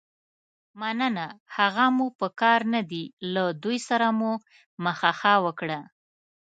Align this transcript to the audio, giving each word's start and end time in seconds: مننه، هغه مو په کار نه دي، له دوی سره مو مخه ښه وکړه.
مننه، 0.79 1.27
هغه 1.57 1.85
مو 1.95 2.07
په 2.19 2.27
کار 2.41 2.59
نه 2.73 2.81
دي، 2.91 3.03
له 3.33 3.43
دوی 3.63 3.77
سره 3.89 4.07
مو 4.19 4.31
مخه 4.85 5.11
ښه 5.19 5.33
وکړه. 5.45 5.79